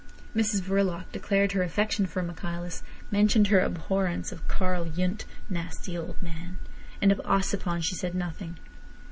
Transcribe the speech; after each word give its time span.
Mrs 0.35 0.61
Verloc 0.61 1.11
declared 1.11 1.51
her 1.51 1.61
affection 1.61 2.07
for 2.07 2.23
Michaelis; 2.23 2.81
mentioned 3.11 3.49
her 3.49 3.59
abhorrence 3.61 4.31
of 4.31 4.47
Karl 4.47 4.87
Yundt, 4.87 5.25
"nasty 5.47 5.95
old 5.95 6.19
man"; 6.23 6.57
and 7.03 7.11
of 7.11 7.21
Ossipon 7.23 7.83
she 7.83 7.93
said 7.93 8.15
nothing. 8.15 8.57